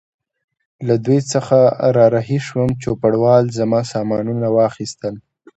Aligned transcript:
له 0.87 0.95
دوی 1.05 1.19
څخه 1.33 1.57
را 1.95 2.05
رهي 2.15 2.39
شوم، 2.47 2.69
چوپړوال 2.83 3.43
زما 3.59 3.79
سامانونه 3.93 4.47
واخیستل. 4.55 5.15